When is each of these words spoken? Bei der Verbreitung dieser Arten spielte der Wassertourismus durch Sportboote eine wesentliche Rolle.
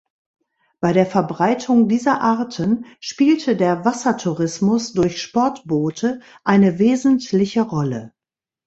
Bei 0.79 0.93
der 0.93 1.05
Verbreitung 1.05 1.87
dieser 1.87 2.21
Arten 2.21 2.85
spielte 2.99 3.55
der 3.55 3.85
Wassertourismus 3.85 4.93
durch 4.93 5.21
Sportboote 5.21 6.21
eine 6.43 6.79
wesentliche 6.79 7.61
Rolle. 7.61 8.11